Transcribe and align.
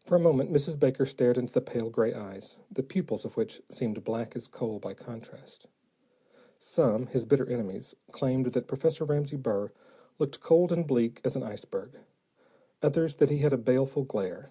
For 0.00 0.16
a 0.16 0.18
moment, 0.18 0.52
Mrs. 0.52 0.76
Baker 0.76 1.06
stared 1.06 1.38
into 1.38 1.52
the 1.52 1.60
pale 1.60 1.88
gray 1.88 2.12
eyes, 2.12 2.58
the 2.68 2.82
pupils 2.82 3.24
of 3.24 3.36
which 3.36 3.62
seemed 3.68 4.02
black 4.02 4.34
as 4.34 4.48
coal 4.48 4.80
by 4.80 4.92
contrast. 4.92 5.68
Some, 6.58 7.06
his 7.06 7.24
bitter 7.24 7.48
enemies, 7.48 7.94
claimed 8.10 8.46
that 8.46 8.66
Professor 8.66 9.04
Ramsey 9.04 9.36
Burr 9.36 9.70
looked 10.18 10.40
cold 10.40 10.72
and 10.72 10.84
bleak 10.84 11.20
as 11.22 11.36
an 11.36 11.44
iceberg, 11.44 11.98
others 12.82 13.14
that 13.18 13.30
he 13.30 13.38
had 13.38 13.52
a 13.52 13.56
baleful 13.56 14.02
glare. 14.02 14.50